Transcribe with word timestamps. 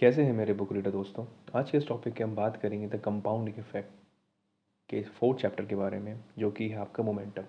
कैसे 0.00 0.22
हैं 0.22 0.32
मेरे 0.32 0.52
बुक 0.52 0.72
रीडर 0.72 0.90
दोस्तों? 0.90 1.24
आज 1.54 1.70
के 1.70 1.78
इस 1.78 1.86
टॉपिक 1.88 2.14
की 2.14 2.22
हम 2.22 2.34
बात 2.34 2.56
करेंगे 2.56 2.86
द 2.88 3.00
कंपाउंडिंग 3.00 3.58
इफ़ेक्ट 3.58 3.90
के 4.88 5.02
फोर्थ 5.02 5.40
चैप्टर 5.40 5.64
के 5.64 5.74
बारे 5.74 5.98
में, 5.98 6.20
जो 6.38 6.50
कि 6.50 6.68
है 6.68 6.76
आपका 6.76 7.02
मोमेंटम 7.04 7.42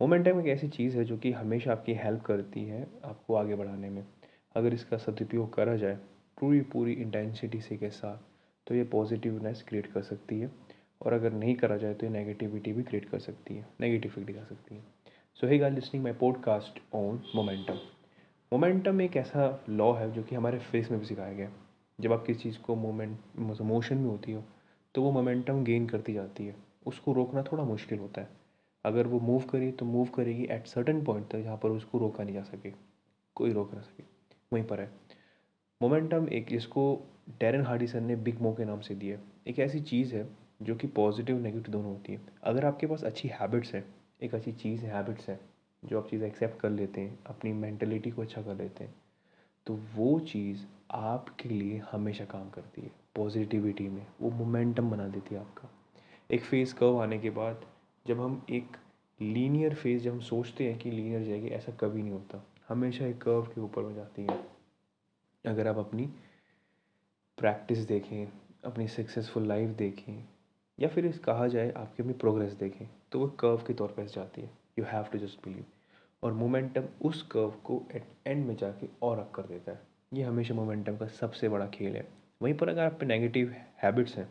मोमेंटम 0.00 0.40
एक 0.40 0.46
ऐसी 0.46 0.68
चीज़ 0.68 0.96
है 0.98 1.04
जो 1.04 1.16
कि 1.18 1.32
हमेशा 1.32 1.72
आपकी 1.72 1.94
हेल्प 1.94 2.22
करती 2.22 2.64
है 2.64 2.86
आपको 3.04 3.34
आगे 3.34 3.54
बढ़ाने 3.54 3.90
में। 3.90 4.04
अगर 4.54 4.74
इसका 4.74 4.96
सदुपयोग 4.96 5.52
करा 5.54 5.76
जाए 5.76 5.96
पूरी 6.40 6.60
पूरी 6.60 6.92
इंटेंसिटी 6.92 7.60
से 7.60 7.76
के 7.76 7.90
साथ 7.90 8.18
तो 8.66 8.74
ये 8.74 8.84
पॉजिटिवनेस 8.84 9.64
क्रिएट 9.68 9.86
कर 9.86 10.02
सकती 10.02 10.40
है। 10.40 10.50
और 11.02 11.12
अगर 11.12 11.32
नहीं 11.32 11.54
करा 11.54 11.76
जाए 11.76 11.94
तो 11.94 12.06
ये 12.06 12.12
नेगेटिविटी 12.12 12.72
भी 12.72 12.82
क्रिएट 12.82 13.08
कर 13.08 13.18
सकती 13.18 13.56
है 13.56 13.66
नेगेटिविटी 13.80 14.32
दिखा 14.32 14.44
सकती 14.44 14.74
है। 14.74 14.84
So 15.34 15.46
he 15.46 15.58
gal 15.58 15.74
listening 15.74 16.04
my 16.04 16.12
podcast 16.12 16.80
on 16.94 17.22
momentum 17.34 17.80
momentum 18.52 19.00
एक 19.00 19.16
ऐसा 19.16 19.64
लॉ 19.68 19.92
है 19.92 20.10
जो 20.12 20.22
कि 20.22 20.36
हमारे 20.36 20.58
फेस 20.60 20.90
में 20.90 21.00
भी 21.00 21.06
सिखाया 21.06 21.32
गया 21.32 21.48
है। 21.48 21.63
जब 22.00 22.12
आप 22.12 22.24
किसी 22.26 22.40
चीज़ 22.40 22.58
को 22.58 22.74
मोमेंट 22.74 23.18
मोशन 23.38 23.98
में 23.98 24.10
होती 24.10 24.32
हो 24.32 24.44
तो 24.94 25.02
वो 25.02 25.10
मोमेंटम 25.12 25.64
गेन 25.64 25.86
करती 25.86 26.12
जाती 26.12 26.46
है। 26.46 26.56
उसको 26.86 27.12
रोकना 27.12 27.42
थोड़ा 27.42 27.64
मुश्किल 27.64 27.98
होता 27.98 28.20
है। 28.20 28.28
अगर 28.84 29.06
वो 29.06 29.20
मूव 29.20 29.42
करे 29.42 29.70
तो 29.72 29.84
मूव 29.84 30.06
करेगी 30.06 30.44
एट 30.44 30.66
सर्टन 30.66 31.04
पॉइंट 31.04 31.28
तक, 31.28 31.40
जहाँ 31.40 31.56
पर 31.56 31.68
उसको 31.68 31.98
रोका 31.98 32.24
नहीं 32.24 32.34
जा 32.34 32.42
सके। 32.42 32.72
कोई 33.34 33.52
रोक 33.52 33.74
ना 33.74 33.80
सके। 33.80 34.04
वहीं 34.52 34.64
पर 34.64 34.80
है। 34.80 34.90
मोमेंटम 35.82 36.28
एक 36.28 36.52
इसको 36.52 36.84
डेरन 37.40 37.62
हार्डिसन 37.66 38.04
ने 38.04 38.16
बिग 38.16 38.40
मो 38.40 38.52
के 38.52 38.64
नाम 38.64 38.80
से 38.80 38.94
दिया 38.94 39.18
एक 39.46 39.58
ऐसी 39.58 39.80
चीज़ 39.80 40.14
है, 40.14 40.28
जो 40.62 40.74
कि 40.74 40.86
पॉजिटिव 40.86 41.40
नेगेटिव 41.40 41.72
दोनों 41.72 41.90
होती 41.92 42.12
है। 42.12 42.20
अगर 42.42 42.64
आपके 42.64 42.86
पास 42.86 43.04
अच्छी 43.04 43.28
हैबिट्स 43.28 43.74
हैं, 43.74 43.84
एक 44.22 44.34
अच्छी 44.34 44.52
चीज़ 44.52 44.84
हैबिट्स 44.84 45.28
है, 45.28 45.40
जो 45.84 45.98
आप 46.00 46.08
चीज़ 46.08 46.24
एक्सेप्ट 46.24 46.60
कर 46.60 46.70
लेते 46.70 47.00
हैं, 47.00 47.18
अपनी 47.26 47.52
मैंटलिटी 47.52 48.10
को 48.10 48.22
अच्छा 48.22 48.42
कर 48.42 48.54
लेते 48.54 48.84
हैं 48.84 48.94
तो 49.66 49.80
वो 49.94 50.20
चीज़ 50.20 50.64
आपके 50.90 51.48
लिए 51.48 51.78
हमेशा 51.78 52.24
काम 52.24 52.50
करती 52.50 52.82
है। 52.82 52.90
पॉजिटिविटी 53.16 53.88
में, 53.88 54.06
वो 54.20 54.30
मोमेंटम 54.30 54.90
बना 54.90 55.08
देती 55.08 55.34
है 55.34 55.40
आपका। 55.40 55.68
एक 56.30 56.40
फेस 56.40 56.72
कर्व 56.72 57.02
आने 57.02 57.18
के 57.18 57.30
बाद, 57.30 57.64
जब 58.06 58.20
हम 58.20 58.46
एक 58.50 58.76
लीनियर 59.20 59.74
फेस 59.74 60.02
जब 60.02 60.12
हम 60.12 60.20
सोचते 60.20 60.70
हैं 60.70 60.78
कि 60.78 60.90
लीनियर 60.90 61.22
जाएगी, 61.22 61.48
ऐसा 61.48 61.72
कभी 61.72 62.02
नहीं 62.02 62.12
होता। 62.12 62.46
हमेशा 62.68 63.06
एक 63.06 63.22
कर्व 63.22 63.42
के 63.42 63.60
ऊपर 63.60 63.82
हो 63.82 63.92
जाती 63.92 64.22
है। 64.22 64.46
अगर 65.46 65.68
आप 65.68 65.76
अपनी 65.76 66.06
प्रैक्टिस 67.38 67.78
देखें, 67.78 68.26
अपनी 68.64 68.88
सक्सेसफुल 68.88 69.46
लाइफ 69.46 69.70
देखें, 69.70 70.24
या 70.80 70.88
फिर 70.88 71.06
इस 71.06 71.18
कहा 71.18 71.46
जाए, 71.48 71.70
आपकी 71.70 72.02
अपनी 72.02 72.12
प्रोग्रेस 72.12 72.52
देखें 72.52 72.88
तो 73.12 73.20
वो 73.20 73.28
कर्व 73.28 73.56
के 73.56 73.74
तौर 73.74 73.88
पर 73.88 74.04
जाती 74.04 74.42
है। 74.42 74.50
You 74.78 74.84
have 74.84 75.04
to 75.04 75.18
just 75.18 75.44
believe 75.44 75.64
और 76.24 76.32
मोमेंटम 76.32 76.84
उस 77.02 77.22
कर्व 77.22 77.50
को 77.64 77.82
एट 77.94 78.04
एंड 78.26 78.46
में 78.46 78.54
जाके 78.56 78.88
और 79.02 79.18
अप 79.18 79.30
कर 79.34 79.42
देता 79.42 79.72
है। 79.72 79.80
ये 80.12 80.22
हमेशा 80.22 80.54
मोमेंटम 80.54 80.96
का 80.96 81.06
सबसे 81.12 81.48
बड़ा 81.48 81.66
खेल 81.66 81.96
है। 81.96 82.06
वहीं 82.40 82.54
पर 82.54 82.68
अगर 82.68 82.84
आप 82.84 82.96
पे 83.00 83.06
नेगेटिव 83.06 83.54
हैबिट्स 83.82 84.16
हैं 84.16 84.28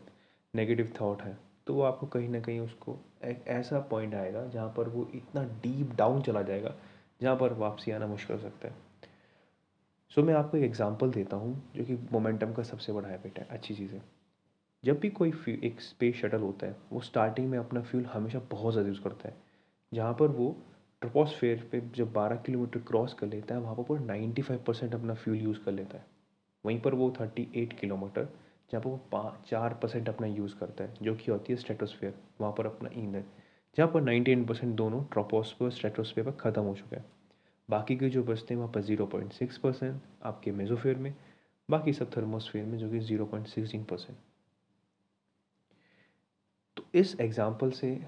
नेगेटिव 0.54 0.92
थाट 0.92 1.22
है 1.22 1.36
तो 1.66 1.74
वो 1.74 1.82
आपको 1.82 2.06
कहीं 2.06 2.28
ना 2.28 2.40
कहीं 2.40 2.60
उसको 2.60 2.96
एक 3.24 3.44
ऐसा 3.48 3.80
पॉइंट 3.90 4.14
आएगा 4.14 4.44
जहाँ 4.46 4.68
पर 4.76 4.88
वो 4.88 5.08
इतना 5.14 5.44
डीप 5.62 5.94
डाउन 5.96 6.22
चला 6.22 6.42
जाएगा 6.42 6.74
जहाँ 7.20 7.36
पर 7.36 7.52
वापसी 7.52 7.90
आना 7.90 8.06
मुश्किल 8.06 8.36
हो 8.36 8.42
सकता 8.42 8.68
है। 8.68 8.74
सो 10.10 10.20
so, 10.20 10.26
मैं 10.26 10.34
आपको 10.34 10.56
एक 10.56 10.64
एग्जांपल 10.64 11.10
देता 11.10 11.36
हूँ 11.36 11.70
जो 11.76 11.84
कि 11.84 11.94
मोमेंटम 12.12 12.52
का 12.52 12.62
सबसे 12.62 12.92
बड़ा 12.92 13.08
हैबिट 13.08 13.38
है 13.38 13.46
अच्छी 13.50 13.74
चीज़। 13.74 13.92
है 13.92 14.02
जब 14.84 14.98
भी 15.00 15.10
कोई 15.10 15.32
एक 15.64 15.80
स्पेस 15.80 16.14
शटल 16.16 16.40
होता 16.40 16.66
है 16.66 16.76
वो 16.92 17.00
स्टार्टिंग 17.00 17.48
में 17.50 17.58
अपना 17.58 17.80
फ्यूल 17.82 18.04
हमेशा 18.04 18.38
बहुत 18.50 18.72
ज़्यादा 18.72 18.88
यूज़ 18.88 19.00
करता 19.02 19.28
है 19.28 19.34
जहाँ 19.92 20.14
पर 20.14 20.28
वो 20.30 20.54
ट्रोपोस्फेयर 21.04 21.68
पे 21.72 21.80
जब 21.96 22.12
12 22.12 22.36
किलोमीटर 22.36 22.80
क्रॉस 22.80 23.14
कर 23.14 23.26
लेता 23.26 23.54
है, 23.54 23.60
वहाँ 23.60 23.84
पर 23.88 23.98
नाइन्टी 24.00 24.42
फाइव 24.42 24.60
परसेंट 24.66 24.94
अपना 24.94 25.14
फ्यूल 25.14 25.36
यूज़ 25.38 25.58
कर 25.64 25.72
लेता 25.72 25.98
है। 25.98 26.06
वहीं 26.64 26.80
पर 26.80 26.94
वो 26.94 27.10
थर्टी 27.20 27.46
एट 27.56 27.72
किलोमीटर, 27.80 28.28
जहाँ 28.70 28.82
पर 28.82 28.90
वो 28.90 28.96
पाँच 29.12 29.48
चार 29.50 29.74
परसेंट 29.82 30.08
अपना 30.08 30.26
यूज़ 30.26 30.54
करता 30.54 30.84
है, 30.84 30.94
जो 31.02 31.14
कि 31.14 31.30
होती 31.30 31.52
है 31.52 31.58
स्टेटोस्फेयर 31.58 32.14
वहाँ 32.40 32.52
पर 32.58 32.66
अपना 32.66 32.90
ईंधन। 32.94 33.24
जहाँ 33.76 33.90
पर 33.90 34.02
नाइन्टी 34.02 34.32
एट 34.32 34.46
परसेंट 34.48 34.74
दोनों 34.76 35.02
ट्रोपोस्फेयर 35.12 35.70
स्टेटोस्फेयर 35.70 36.30
पर 36.30 36.36
ख़त्म 36.40 36.62
हो 36.62 36.74
चुका 36.74 36.96
है। 36.96 37.04
बाकी 37.68 37.96
के 37.96 38.08
जो 38.08 38.22
बचते 38.22 38.54
हैं, 38.54 38.60
वहाँ 38.60 38.72
पर 38.72 38.80
ज़ीरो 38.80 39.06
पॉइंट 39.06 39.32
सिक्स 39.32 39.58
परसेंट 39.58 40.00
आपके 40.22 40.52
मेजोफेयर 40.52 40.96
में, 40.96 41.14
बाकी 41.68 41.92
सब 41.92 42.16
थर्मोस्फेयर 42.16 42.64
में, 42.64 42.78
जो 42.78 42.90
कि 42.90 43.00
ज़ीरो 43.00 43.26
पॉइंट 43.26 43.46
सिक्सटीन 43.46 43.84
परसेंट 43.84 44.16
तो 46.76 46.84
इस 46.94 47.16
एग्ज़ाम्पल 47.20 47.70
से 47.72 47.98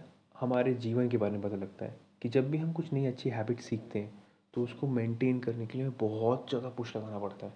हमारे 0.41 0.75
जीवन 0.75 1.09
के 1.09 1.17
बारे 1.17 1.33
में 1.33 1.43
पता 1.43 1.57
लगता 1.57 1.85
है। 1.85 2.06
कि 2.23 2.29
जब 2.29 2.51
भी 2.51 2.59
हम 2.59 2.73
कुछ 2.73 2.93
नई 2.93 3.07
अच्छी 3.07 3.31
हैबिट 3.31 3.61
सीखते 3.61 3.99
हैं 3.99 4.23
तो 4.55 4.63
उसको 4.63 4.87
मेंटेन 4.89 5.41
करने 5.41 5.67
के 5.67 5.79
लिए 5.79 5.87
हमें 5.87 5.97
बहुत 6.01 6.49
ज़्यादा 6.49 6.69
पुश 6.69 6.97
लगाना 6.97 7.19
पड़ता 7.19 7.47
है। 7.47 7.53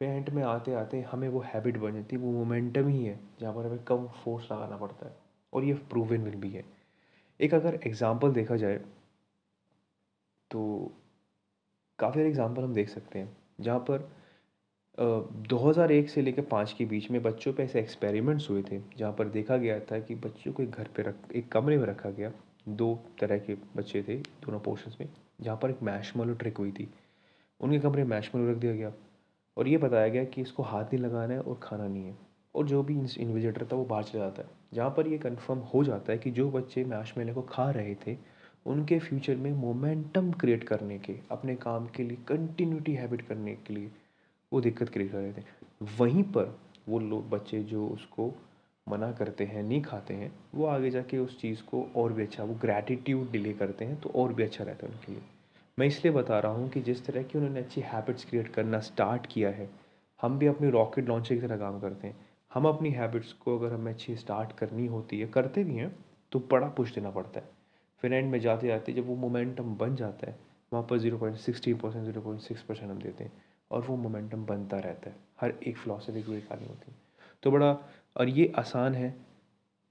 फिर 0.00 0.08
एंड 0.08 0.28
में 0.28 0.42
आते 0.44 0.74
आते 0.74 1.00
हमें 1.02 1.28
वो 1.28 1.40
हैबिट 1.44 1.76
बन 1.78 1.94
जाती 1.94 2.16
है, 2.16 2.22
वो 2.22 2.32
मोमेंटम 2.32 2.88
ही 2.88 3.04
है, 3.04 3.18
जहाँ 3.40 3.54
पर 3.54 3.66
हमें 3.66 3.82
कम 3.84 4.06
फोर्स 4.24 4.50
लगाना 4.52 4.76
पड़ता 4.76 5.06
है। 5.06 5.14
और 5.52 5.64
ये 5.64 5.74
प्रूवन 5.90 6.24
विल 6.24 6.34
भी 6.36 6.50
है। 6.50 6.64
एक 7.40 7.54
अगर 7.54 7.74
एग्ज़ाम्पल 7.76 8.32
देखा 8.32 8.56
जाए 8.56 8.76
तो 10.50 10.92
काफ़ी 11.98 12.18
सारे 12.18 12.28
एग्ज़ाम्पल 12.28 12.62
हम 12.62 12.74
देख 12.74 12.88
सकते 12.88 13.18
हैं, 13.18 13.36
जहाँ 13.60 13.78
पर 13.80 14.08
दो 14.98 15.56
हज़ार 15.58 15.92
एक 15.92 16.10
से 16.10 16.22
लेकर 16.22 16.42
पाँच 16.44 16.72
के 16.72 16.84
बीच 16.86 17.10
में 17.10 17.22
बच्चों 17.22 17.52
पे 17.52 17.62
ऐसे 17.62 17.80
एक्सपेरिमेंट्स 17.80 18.48
हुए 18.50 18.62
थे, 18.62 18.80
जहाँ 18.96 19.12
पर 19.12 19.28
देखा 19.30 19.56
गया 19.56 19.78
था 19.82 19.98
कि 20.00 20.14
बच्चों 20.16 20.52
को 20.52 20.62
एक 20.62 20.70
घर 20.70 20.88
पे 20.96 21.02
रख, 21.02 21.14
एक 21.34 21.50
कमरे 21.52 21.78
में 21.78 21.86
रखा 21.86 22.10
गया 22.10 22.30
दो 22.68 22.94
तरह 23.20 23.38
के 23.38 23.54
बच्चे 23.76 24.02
थे 24.02 24.16
दोनों 24.16 24.60
पोर्शंस 24.60 24.96
में, 25.00 25.08
जहाँ 25.40 25.58
पर 25.62 25.70
एक 25.70 25.82
मैशमलो 25.82 26.34
ट्रिक 26.34 26.58
हुई 26.58 26.72
थी। 26.72 26.88
उनके 27.60 27.78
कमरे 27.78 28.04
में 28.04 28.10
मैशमलो 28.10 28.50
रख 28.50 28.56
दिया 28.56 28.72
गया 28.72 28.92
और 29.56 29.68
ये 29.68 29.76
बताया 29.78 30.08
गया 30.08 30.24
कि 30.24 30.42
इसको 30.42 30.62
हाथ 30.62 30.84
नहीं 30.84 30.98
लगाना 30.98 31.34
है 31.34 31.40
और 31.40 31.58
खाना 31.62 31.86
नहीं 31.88 32.04
है। 32.04 32.16
और 32.54 32.66
जो 32.66 32.82
भी 32.82 32.94
इन्विजिटर 32.94 33.66
था 33.72 33.76
वो 33.76 33.84
बाहर 33.84 34.04
चला 34.04 34.24
जाता 34.24 34.42
है, 34.42 34.48
जहाँ 34.74 34.90
पर 34.90 35.08
ये 35.08 35.18
कन्फर्म 35.18 35.58
हो 35.74 35.84
जाता 35.84 36.12
है 36.12 36.18
कि 36.18 36.30
जो 36.30 36.50
बच्चे 36.50 36.84
मैशमेले 36.84 37.32
को 37.32 37.42
खा 37.42 37.70
रहे 37.70 37.94
थे, 38.06 38.16
उनके 38.66 38.98
फ्यूचर 38.98 39.36
में 39.36 39.52
मोमेंटम 39.52 40.30
क्रिएट 40.32 40.64
करने 40.64 40.98
के, 40.98 41.18
अपने 41.30 41.54
काम 41.56 41.86
के 41.86 42.02
लिए 42.02 42.18
कंटिन्यूटी 42.28 42.94
हैबिट 42.94 43.22
करने 43.22 43.54
के 43.56 43.74
लिए 43.74 43.90
वो 44.52 44.60
दिक्कत 44.60 44.88
क्रिएट 44.88 45.12
कर 45.12 45.18
रहे 45.18 45.32
थे। 45.32 45.42
वहीं 45.98 46.22
पर 46.22 46.58
वो 46.88 46.98
लोग 46.98 47.28
बच्चे 47.30 47.62
जो 47.62 47.86
उसको 47.88 48.32
मना 48.86 49.10
करते 49.12 49.44
हैं, 49.44 49.62
नहीं 49.62 49.80
खाते 49.82 50.14
हैं, 50.14 50.32
वो 50.54 50.66
आगे 50.66 50.90
जाके 50.90 51.18
उस 51.18 51.40
चीज़ 51.40 51.62
को 51.62 51.86
और 51.96 52.12
भी 52.12 52.22
अच्छा 52.22 52.44
वो 52.44 52.54
ग्रैटिट्यूड 52.54 53.30
डिले 53.30 53.52
करते 53.52 53.84
हैं 53.84 54.00
तो 54.00 54.10
और 54.16 54.32
भी 54.32 54.42
अच्छा 54.42 54.64
रहता 54.64 54.86
है 54.86 54.92
उनके 54.92 55.12
लिए। 55.12 55.22
मैं 55.78 55.86
इसलिए 55.86 56.12
बता 56.12 56.38
रहा 56.38 56.52
हूँ 56.52 56.68
कि 56.70 56.80
जिस 56.80 57.04
तरह 57.06 57.22
की 57.22 57.38
उन्होंने 57.38 57.60
अच्छी 57.60 57.80
हैबिट्स 57.82 58.24
क्रिएट 58.24 58.48
करना 58.48 58.80
स्टार्ट 58.80 59.26
किया 59.26 59.50
है, 59.50 59.68
हम 60.20 60.38
भी 60.38 60.46
अपनी 60.46 60.70
रॉकेट 60.70 61.08
लॉन्चर 61.08 61.34
की 61.34 61.40
तरह 61.40 61.56
काम 61.56 61.80
करते 61.80 62.06
हैं। 62.06 62.16
हम 62.52 62.66
अपनी 62.66 62.90
हैबिट्स 62.90 63.32
को 63.34 63.58
अगर 63.58 63.72
हमें 63.74 63.92
अच्छी 63.92 64.14
स्टार्ट 64.16 64.52
करनी 64.58 64.86
होती 64.86 65.20
है, 65.20 65.26
करते 65.26 65.64
भी 65.64 65.76
हैं 65.76 65.94
तो 66.32 66.38
बड़ा 66.50 66.68
पुश 66.68 66.94
देना 66.94 67.10
पड़ता 67.10 67.40
है। 67.40 67.48
फिर 68.02 68.12
एंड 68.12 68.30
में 68.30 68.38
जाते 68.40 68.66
जाते 68.66 68.92
जब 68.92 69.06
वो 69.06 69.16
मोमेंटम 69.16 69.74
बन 69.76 69.96
जाता 69.96 70.30
है, 70.30 70.38
वहाँ 70.72 70.86
पर 70.90 70.98
zero 70.98 71.18
point 71.18 71.36
sixteen 71.38 71.76
percent 71.76 72.04
zero 72.04 72.20
point 72.20 72.40
six 72.40 72.62
percent 72.62 72.90
हम 72.90 72.98
देते 72.98 73.24
हैं 73.24 73.32
और 73.70 73.82
वो 73.82 73.96
मोमेंटम 73.96 74.44
बनता 74.46 74.78
रहता 74.78 75.10
है। 75.10 75.16
हर 75.40 75.54
एक 75.62 75.76
फिलोसफी 75.76 76.22
की 76.22 76.36
एक 76.36 76.48
कहानी 76.48 76.66
होती 76.66 76.90
है। 76.90 76.96
तो 77.42 77.50
बड़ा 77.50 77.72
और 78.16 78.28
ये 78.28 78.52
आसान 78.58 78.94
है 78.94 79.10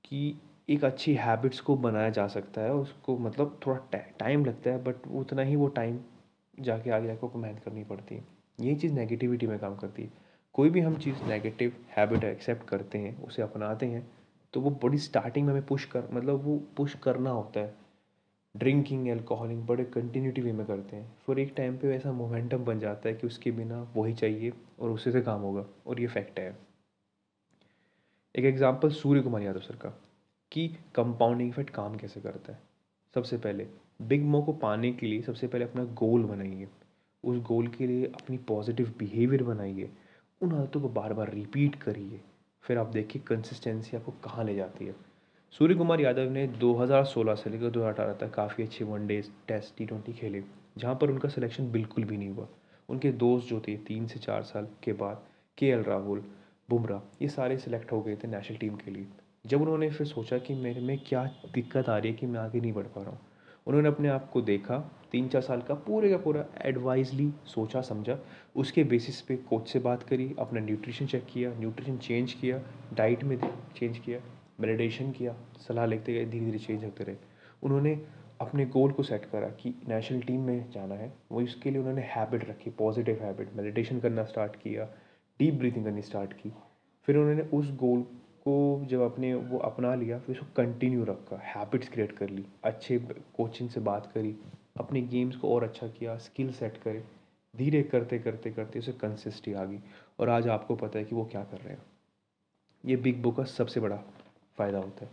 कि 0.06 0.36
एक 0.70 0.84
अच्छी 0.86 1.14
हैबिट्स 1.16 1.60
को 1.60 1.76
बनाया 1.78 2.10
जा 2.10 2.28
सकता 2.28 2.62
है, 2.62 2.74
उसको 2.74 3.18
मतलब 3.18 3.60
थोड़ा 3.66 4.02
टाइम 4.20 4.46
लगता 4.46 4.70
है 4.70 4.84
बट 4.84 5.08
उतना 5.16 5.42
ही 5.42 5.56
वो 5.56 5.68
टाइम 5.68 6.00
जाके 6.60 6.90
आगे 6.90 7.08
जाकर 7.08 7.28
को 7.28 7.38
मेहनत 7.38 7.60
करनी 7.60 7.84
पड़ती 7.84 8.16
है। 8.16 8.24
यही 8.60 8.76
चीज़ 8.76 8.94
नेगेटिविटी 8.94 9.48
में 9.48 9.58
काम 9.60 9.76
करती 9.76 10.04
है। 10.04 10.12
कोई 10.56 10.70
भी 10.70 10.80
हम 10.80 10.96
चीज़ 10.98 11.24
नेगेटिव 11.24 11.74
हैबिट 11.98 12.24
एक्सेप्ट 12.24 12.68
करते 12.68 12.98
हैं, 12.98 13.22
उसे 13.24 13.42
अपनाते 13.42 13.86
हैं 13.86 14.08
तो 14.54 14.62
वो 14.62 14.70
बड़ी 14.84 14.98
स्टार्टिंग 14.98 15.46
में 15.46 15.54
हमें 15.54 15.66
पुश 15.66 15.86
कर 15.86 16.04
मतलब 16.14 16.44
वो 16.44 16.58
पुश 16.78 16.94
करना 16.96 17.30
होता 17.30 17.60
है। 17.60 17.74
ड्रिंकिंग 18.56 19.08
एल्कोहलिंग 19.08 19.66
बड़े 19.68 19.84
कंटिन्यूटी 19.84 20.42
वे 20.42 20.52
में 20.52 20.66
करते 20.66 20.96
हैं। 20.96 21.12
फिर 21.26 21.40
एक 21.40 21.54
टाइम 21.58 21.78
पे 21.78 21.88
वैसा 21.88 22.12
मोमेंटम 22.12 22.66
बन 22.66 22.80
जाता 22.80 23.10
है 23.10 23.16
कि 23.16 23.28
उसके 23.28 23.52
बिना 23.52 23.82
वही 23.96 24.14
चाहिए 24.14 24.52
और 24.80 24.90
उसी 24.90 25.12
से 25.12 25.22
काम 25.22 25.42
होगा 25.42 25.66
और 25.88 26.02
ये 26.02 26.08
फैक्ट 26.08 26.40
है। 26.40 26.56
एक 28.36 28.46
एग्जांपल 28.46 28.90
सूर्य 28.90 29.22
कुमार 29.22 29.42
यादव 29.42 29.60
सर 29.60 29.76
का, 29.76 29.90
कि 30.52 30.68
कंपाउंडिंग 30.96 31.50
इफ़ेक्ट 31.50 31.70
काम 31.70 31.96
कैसे 31.96 32.22
करता 32.22 32.54
है। 32.54 32.60
सबसे 33.16 33.38
पहले 33.38 33.68
बिग 34.02 34.24
मो 34.24 34.42
को 34.42 34.54
पाने 34.54 34.92
के 34.92 35.06
लिए 35.06 35.22
सबसे 35.22 35.48
पहले 35.48 35.66
अपना 35.66 35.84
गोल 35.84 36.24
बनाइए। 36.24 36.68
उस 37.24 37.38
गोल 37.38 37.68
के 37.68 37.88
लिए 37.88 38.06
अपनी 38.06 38.38
पॉजिटिव 38.38 38.94
बिहेवियर 39.00 39.44
बनाइए। 39.44 39.90
उन 40.42 40.54
आदतों 40.54 40.82
को 40.82 40.90
बार 40.90 41.14
बार 41.14 41.34
रिपीट 41.34 41.76
करिए। 41.76 42.20
फिर 42.64 42.78
आप 42.78 42.88
देखिए 42.88 43.22
कंसिस्टेंसी 43.28 43.98
आपको 43.98 44.12
कहाँ 44.12 44.46
ले 44.46 44.56
जाती 44.56 44.86
है। 44.86 44.96
सूर्य 45.54 45.76
कुमार 45.76 46.02
यादव 46.02 46.30
ने 46.30 46.48
2016 46.48 47.36
से 47.36 47.50
लेकर 47.50 47.70
2018 47.70 48.14
तक 48.14 48.34
काफ़ी 48.34 48.64
अच्छे 48.64 48.86
वनडे 48.86 49.22
टेस्ट 49.48 49.78
टी 49.78 49.86
ट्वेंटी 49.86 50.14
खेले, 50.14 50.44
जहाँ 50.78 50.96
पर 50.96 51.10
उनका 51.10 51.30
सिलेक्शन 51.30 51.72
बिल्कुल 51.72 52.04
भी 52.04 52.18
नहीं 52.18 52.30
हुआ। 52.30 52.48
उनके 52.90 53.12
दोस्त 53.12 53.48
जो 53.48 53.60
थे, 53.60 53.78
तीन 53.78 54.08
से 54.08 54.20
चार 54.20 54.44
साल 54.44 54.68
के 54.84 54.94
बाद 54.94 55.24
के 55.58 55.68
एल 55.68 55.84
राहुल 55.84 56.24
बुमराह, 56.70 57.02
ये 57.22 57.28
सारे 57.30 57.58
सिलेक्ट 57.58 57.92
हो 57.92 58.02
गए 58.02 58.16
थे 58.16 58.28
नेशनल 58.28 58.58
टीम 58.58 58.76
के 58.76 58.92
लिए। 58.92 59.08
जब 59.46 59.62
उन्होंने 59.62 59.90
फिर 59.90 60.08
सोचा 60.08 60.38
कि 60.38 60.54
मेरे 60.56 60.82
में 60.82 60.98
क्या 61.00 61.24
दिक्कत 61.54 61.90
आ 61.90 61.98
रही 61.98 62.12
है 62.12 62.18
कि 62.18 62.26
मैं 62.26 62.40
आगे 62.40 62.60
नहीं 62.60 62.74
बढ़ 62.74 62.86
पा 62.86 63.02
रहा 63.02 63.12
हूँ, 63.12 63.20
उन्होंने 63.68 63.90
अपने 63.90 64.10
आप 64.10 64.30
को 64.32 64.42
देखा 64.44 64.78
तीन 65.12 65.28
चार 65.28 65.42
साल 65.42 65.62
का 65.62 65.74
पूरे 65.76 66.10
का 66.10 66.18
पूरा 66.18 66.46
एडवाइजली 66.66 67.32
सोचा, 67.46 67.82
समझा। 67.82 68.18
उसके 68.56 68.84
बेसिस 68.84 69.22
पे 69.22 69.36
कोच 69.50 69.68
से 69.70 69.80
बात 69.80 70.04
करी, 70.04 70.34
अपना 70.40 70.60
न्यूट्रिशन 70.62 71.06
चेक 71.08 71.26
किया 71.26 71.52
न्यूट्रिशन 71.60 71.98
चेंज 72.00 72.34
किया 72.34 72.60
डाइट 72.94 73.24
में 73.24 73.38
चेंज 73.76 73.98
किया 73.98 74.20
मेडिटेशन 74.60 75.12
किया, 75.12 75.36
सलाह 75.60 75.86
लेते 75.86 76.14
गए 76.14 76.26
धीरे 76.26 76.46
धीरे 76.46 76.60
चेंज 76.60 76.84
होते 76.84 77.04
रहे। 77.04 77.16
उन्होंने 77.64 78.00
अपने 78.42 78.66
गोल 78.68 78.92
को 78.92 79.04
सेट 79.04 79.26
करा 79.26 79.48
कि 79.54 79.74
नेशनल 79.90 80.22
टीम 80.22 80.42
में 80.42 80.70
जाना 80.72 80.96
है। 80.96 81.14
वो 81.32 81.42
इसके 81.42 81.70
लिए 81.70 81.80
उन्होंने 81.80 82.02
हैबिट 82.08 82.50
रखी 82.50 82.70
पॉजिटिव 82.80 83.24
हैबिट 83.24 83.56
मेडिटेशन 83.56 84.00
करना 84.00 84.24
स्टार्ट 84.26 84.56
किया 84.56 84.88
डीप 85.40 85.54
ब्रीथिंग 85.54 85.86
करनी 85.86 86.02
स्टार्ट 86.02 86.34
की। 86.34 86.52
फिर 87.08 87.18
उन्होंने 87.18 87.42
उस 87.54 87.72
गोल 87.76 88.02
को 88.44 88.86
जब 88.86 89.02
अपने 89.02 89.34
वो 89.34 89.58
अपना 89.60 89.94
लिया, 89.96 90.20
फिर 90.20 90.36
उसको 90.36 90.54
कंटिन्यू 90.56 91.04
रखा 91.04 91.38
हैबिट्स 91.46 91.90
क्रिएट 91.90 92.12
कर 92.12 92.30
ली, 92.30 92.46
अच्छे 92.64 92.98
कोचिंग 93.36 93.70
से 93.70 93.80
बात 93.82 94.12
करी, 94.14 94.36
अपने 94.80 95.02
गेम्स 95.04 95.36
को 95.36 95.54
और 95.56 95.64
अच्छा 95.64 95.88
किया 95.88 96.18
स्किल 96.18 96.52
सेट 96.52 96.78
करे, 96.78 97.04
धीरे 97.54 97.82
करते 97.84 98.20
करते 98.20 98.52
करते 98.52 98.80
उसे 98.80 98.92
कंसिस्टी 98.94 99.54
आ 99.54 99.64
गई। 99.64 99.80
और 100.20 100.30
आज 100.30 100.48
आपको 100.48 100.76
पता 100.76 101.00
है 101.00 101.06
कि 101.06 101.16
वो 101.16 101.26
क्या 101.26 101.44
कर 101.44 101.58
रहे 101.58 101.74
हैं। 101.74 101.84
ये 102.84 102.96
बिग 102.96 103.22
बुक 103.22 103.36
का 103.38 103.44
सबसे 103.44 103.80
बड़ा 103.80 103.98
फ़ायदा 104.58 104.78
होता 104.78 105.06
है। 105.06 105.12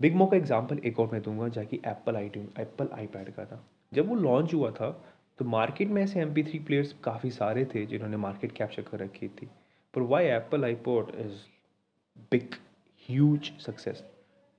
बिग 0.00 0.14
मो 0.14 0.26
का 0.26 0.36
एग्ज़ाम्पल 0.36 0.78
एक 0.78 1.00
और 1.00 1.10
मैं 1.12 1.22
दूँगा, 1.22 1.48
जाकि 1.48 1.80
एप्पल 1.86 2.16
आई 2.16 2.30
एप्पल 2.60 2.88
आईपैड 2.92 3.30
का 3.34 3.44
था। 3.44 3.62
जब 3.92 4.08
वो 4.08 4.14
लॉन्च 4.14 4.54
हुआ 4.54 4.70
था 4.70 4.90
तो 5.38 5.44
मार्केट 5.44 5.88
में 5.88 6.02
ऐसे 6.02 6.20
एमपी 6.20 6.42
थ्री 6.42 6.58
प्लेयर्स 6.58 6.94
काफ़ी 7.04 7.30
सारे 7.30 7.64
थे 7.74 7.84
जिन्होंने 7.86 8.16
मार्केट 8.16 8.52
कैप्चर 8.52 8.82
कर 8.82 8.98
रखी 8.98 9.28
थी। 9.28 9.48
पर 9.94 10.02
why 10.02 10.26
Apple 10.26 10.64
iPod 10.64 11.10
is 11.20 11.40
big 12.32 12.54
huge 13.08 13.50
success 13.60 14.02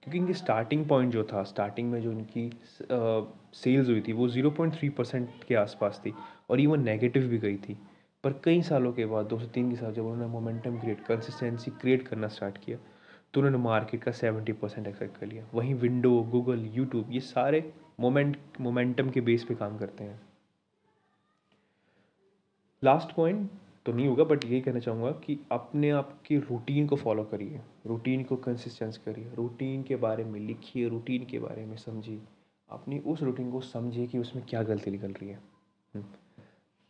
क्योंकि 0.04 0.18
इनकी 0.18 0.34
स्टार्टिंग 0.34 0.86
पॉइंट 0.88 1.12
जो 1.14 1.24
था 1.24 1.44
स्टार्टिंग 1.44 1.92
में 1.92 2.02
जो 2.02 2.12
इनकी 2.12 2.50
सेल्स 3.54 3.88
हुई 3.90 4.02
थी, 4.02 4.14
वो 4.14 4.28
ज़ीरो 4.30 4.52
पॉइंट 4.52 4.74
थ्री 4.74 4.90
परसेंट 4.90 5.30
के 5.48 5.56
आसपास 5.56 6.02
थी 6.06 6.14
और 6.50 6.60
इवन 6.60 6.84
नेगेटिव 6.84 7.28
भी 7.28 7.38
गई 7.38 7.58
थी। 7.58 7.78
पर 8.24 8.34
कई 8.44 8.62
सालों 8.64 8.92
के 8.94 9.06
बाद, 9.06 9.26
दो 9.26 9.40
से 9.40 9.48
तीन 9.54 9.70
के 9.70 9.76
साल 9.76 9.94
जब 9.94 10.06
उन्होंने 10.06 10.32
मोमेंटम 10.32 10.80
क्रिएट 10.80 11.04
कंसिस्टेंसी 11.06 11.72
क्रिएट 11.72 12.08
करना 12.08 12.28
स्टार्ट 12.28 12.58
किया 12.58 12.78
तो 13.34 13.42
उन्होंने 13.42 13.58
मार्केट 13.64 14.04
का 14.04 14.12
सेवेंटी 14.14 14.54
परसेंट 14.54 14.88
एक्सेप्ट 14.88 15.18
कर 15.20 15.28
लिया। 15.28 15.46
वहीं 15.54 15.74
विंडो 15.76 16.12
गूगल 16.32 16.66
यूट्यूब 16.74 17.12
ये 17.12 17.20
सारे 17.22 17.64
मोमेंट 18.00 18.38
मोमेंटम 18.62 19.10
के 19.10 19.22
बेस 19.22 19.44
पे 19.44 19.56
काम 19.56 19.78
करते 19.78 20.04
हैं। 20.04 20.20
लास्ट 22.86 23.16
पॉइंट 23.16 23.50
तो 23.86 23.94
नहीं 23.94 24.08
होगा 24.08 24.24
बट 24.24 24.46
यही 24.46 24.62
कहना 24.62 24.80
चाहूँगा 24.80 25.12
कि 25.12 25.40
अपने 25.52 25.90
आप 25.90 26.22
की 26.26 26.38
रूटीन 26.38 26.88
को 26.88 26.96
फॉलो 26.96 27.24
करिए। 27.24 27.60
रूटीन 27.88 28.24
को 28.24 28.36
कंसिस्टेंस 28.36 28.98
करिए। 28.98 29.32
रूटीन 29.36 29.84
के 29.84 29.96
बारे 29.96 30.24
में 30.24 30.40
लिखिए 30.40 30.90
रूटीन 30.90 31.26
के 31.26 31.40
बारे 31.40 31.66
में 31.66 31.78
समझिए। 31.78 32.22
अपनी 32.70 33.00
उस 33.00 33.24
रूटीन 33.24 33.52
को 33.52 33.62
समझिए 33.62 34.08
कि 34.08 34.18
उसमें 34.18 34.46
क्या 34.50 34.64
गलती 34.64 34.92
निकल 34.92 35.12
रही 35.12 35.30
है। 35.30 35.40
हम्म। 35.96 36.06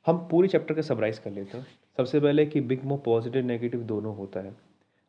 हम 0.05 0.27
पूरे 0.31 0.47
चैप्टर 0.47 0.73
का 0.73 0.81
समराइज़ 0.81 1.21
कर 1.21 1.31
लेते 1.31 1.57
हैं। 1.57 1.67
सबसे 1.97 2.19
पहले 2.19 2.45
कि 2.45 2.61
बिग 2.61 2.83
मो 2.83 2.97
पॉजिटिव 2.97 3.45
नेगेटिव 3.45 3.83
दोनों 3.83 4.15
होता 4.15 4.39
है। 4.39 4.55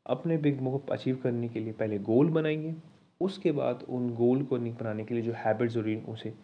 अपने 0.06 0.36
बिग 0.36 0.60
मो 0.60 0.78
को 0.78 0.92
अचीव 0.92 1.16
करने 1.16 1.48
के 1.48 1.60
लिए 1.60 1.72
पहले 1.72 1.98
गोल 1.98 2.30
बनाइए। 2.30 2.74
उसके 3.20 3.52
बाद 3.52 3.86
उन 3.88 4.14
गोल 4.14 4.42
को 4.42 4.58
बनाने 4.58 5.04
के 5.04 5.14
लिए 5.14 5.22
जो 5.22 5.32
हैबिट्स 5.32 5.74
ज़रूरी 5.74 5.96
उसे 5.96 6.34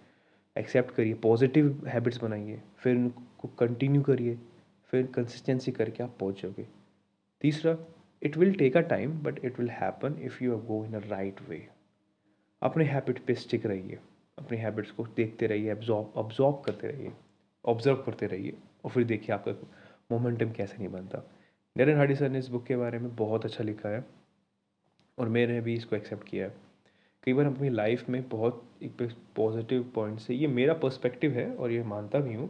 एक्सेप्ट 0.57 0.95
करिए 0.95 1.15
पॉजिटिव 1.23 1.87
हैबिट्स 1.89 2.23
बनाइए, 2.23 2.61
फिर 2.79 2.97
उनको 2.97 3.49
कंटिन्यू 3.59 4.03
करिए, 4.03 4.39
फिर 4.93 5.07
कंसिस्टेंसी 5.15 5.73
करके 5.73 6.03
आप 6.03 6.17
पहुँच 6.21 6.43
जाओगे। 6.43 6.67
तीसरा 7.45 7.77
it 8.23 8.37
will 8.37 8.55
take 8.55 8.77
a 8.77 8.81
time 8.89 9.19
but 9.23 9.45
it 9.45 9.59
will 9.59 9.71
happen 9.71 10.19
if 10.23 10.43
you 10.45 10.57
go 10.59 10.85
in 10.85 10.95
a 10.95 11.07
right 11.07 11.41
way 11.49 11.67
अपने 12.63 12.85
हैबिट 12.85 13.19
पे 13.27 13.35
स्टिक 13.35 13.67
रहिए, 13.67 13.99
अपने 14.39 14.59
हैबिट्स 14.59 14.91
को 14.91 15.07
देखते 15.17 15.47
रहिए 15.47 15.71
अब्जॉर्ब 15.71 16.13
अब्जॉर्ब 16.19 16.63
करते 16.67 16.89
रहिए 16.89 17.13
ऑब्ज़र्व 17.65 17.97
करते 17.97 18.27
रहिए, 18.27 18.55
और 18.85 18.91
फिर 18.91 19.05
देखिए 19.05 19.35
आपका 19.35 19.53
मोमेंटम 20.13 20.51
कैसे 20.53 20.77
नहीं 20.79 20.89
बनता। 20.89 21.23
डेरन 21.77 21.97
हार्डी 21.97 22.15
सर 22.15 22.29
ने 22.31 22.39
इस 22.39 22.49
बुक 22.49 22.65
के 22.67 22.77
बारे 22.77 22.99
में 22.99 23.15
बहुत 23.17 23.45
अच्छा 23.45 23.65
लिखा 23.65 23.89
है, 23.89 24.05
और 25.19 25.29
मैंने 25.29 25.61
भी 25.61 25.75
इसको 25.75 25.97
एक्सेप्ट 25.97 26.29
किया 26.29 26.47
है। 26.47 26.55
कई 27.27 27.33
बार 27.33 27.47
अपनी 27.47 27.69
लाइफ 27.71 28.09
में 28.09 28.29
बहुत 28.29 28.63
एक 28.83 29.03
पॉजिटिव 29.37 29.83
पॉइंट 29.95 30.19
से, 30.21 30.35
ये 30.35 30.47
मेरा 30.49 30.75
पर्सपेक्टिव 30.75 31.33
है 31.33 31.55
और 31.57 31.73
ये 31.73 31.83
मानता 31.85 32.19
भी 32.21 32.35
हूँ 32.35 32.49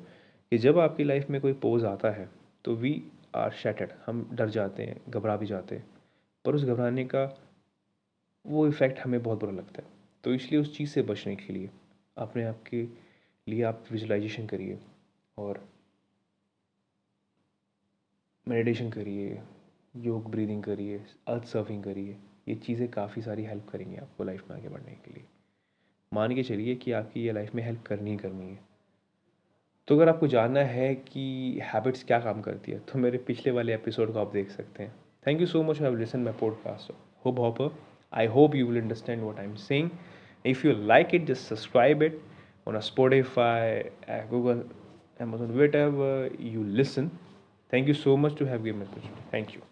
कि 0.52 0.58
जब 0.58 0.78
आपकी 0.78 1.04
लाइफ 1.04 1.30
में 1.30 1.40
कोई 1.40 1.52
पोज 1.62 1.84
आता 1.84 2.10
है 2.10 2.28
तो 2.64 2.74
वी 2.76 3.02
आर 3.36 3.52
शैटेड 3.52 3.92
हम 4.06 4.28
डर 4.32 4.50
जाते 4.50 4.82
हैं, 4.82 5.00
घबरा 5.08 5.36
भी 5.36 5.46
जाते 5.46 5.74
हैं, 5.74 5.84
पर 6.44 6.54
उस 6.54 6.64
घबराने 6.64 7.04
का 7.04 7.24
वो 8.44 8.66
इफ़ेक्ट 8.68 8.98
हमें 8.98 9.22
बहुत 9.22 9.40
बुरा 9.40 9.52
लगता 9.52 9.82
है। 9.82 9.88
तो 10.24 10.34
इसलिए 10.34 10.60
उस 10.60 10.76
चीज़ 10.76 10.90
से 10.90 11.02
बचने 11.02 11.36
के 11.36 11.52
लिए 11.52 11.70
अपने 12.16 12.44
आप 12.44 12.62
के 12.66 12.82
लिए 13.46 13.62
आप 13.64 13.84
विजुलाइजेशन 13.92 14.46
करिए 14.46 14.78
और 15.38 15.64
मेडिटेशन 18.46 18.90
करिए 18.90 19.40
योग 19.94 20.30
ब्रीदिंग 20.30 20.62
करिए 20.62 21.04
अर्थ 21.28 21.44
सर्फिंग 21.44 21.82
करिए। 21.84 22.16
ये 22.48 22.54
चीज़ें 22.54 22.88
काफ़ी 22.90 23.22
सारी 23.22 23.44
हेल्प 23.44 23.68
करेंगी 23.68 23.96
आपको 23.96 24.24
लाइफ 24.24 24.50
में 24.50 24.56
आगे 24.56 24.68
बढ़ने 24.68 24.92
के 25.04 25.14
लिए 25.14 25.24
मान 26.12 26.34
के 26.34 26.42
चलिए 26.42 26.74
कि 26.74 26.92
आपकी 26.92 27.24
ये 27.26 27.32
लाइफ 27.32 27.54
में 27.54 27.62
हेल्प 27.62 27.82
करनी 27.86 28.10
ही 28.10 28.16
करनी 28.16 28.50
है 28.50 28.58
तो 29.88 29.96
अगर 29.96 30.08
आपको 30.08 30.26
जानना 30.26 30.60
है 30.60 30.94
कि 30.94 31.24
हैबिट्स 31.62 32.04
क्या 32.04 32.18
काम 32.20 32.40
करती 32.40 32.72
है 32.72 32.78
तो 32.78 32.98
मेरे 32.98 33.18
पिछले 33.26 33.52
वाले 33.52 33.74
एपिसोड 33.74 34.12
को 34.12 34.18
आप 34.18 34.32
देख 34.32 34.50
सकते 34.50 34.82
हैं 34.82 34.94
thank 35.26 35.40
you 35.40 35.46
so 35.46 35.62
much 35.62 35.80
have 35.80 35.96
listen 35.96 36.20
my 36.20 36.32
podcast 36.40 36.92
hope 37.24 37.38
hope 37.38 37.72
I 38.12 38.26
hope 38.26 38.54
you 38.54 38.66
will 38.66 38.80
understand 38.82 39.22
what 39.22 39.38
I 39.38 39.44
am 39.44 39.54
saying 39.54 39.90
if 40.46 40.66
you 40.66 40.72
like 40.86 41.14
it 41.14 41.24
just 41.24 41.48
subscribe 41.48 42.02
it 42.02 42.20
on 42.66 42.76
a 42.76 42.80
Spotify, 42.80 43.90
Google, 44.30 44.64
Amazon, 45.20 45.56
whatever 45.56 46.30
you 46.38 46.62
listen. 46.64 47.10
Thank 47.72 47.88
you 47.88 47.94
so 47.94 48.16
much 48.16 48.34
to 48.36 48.46
have 48.46 48.64
given 48.64 48.80
me. 48.80 49.10
Thank 49.30 49.54
you. 49.54 49.62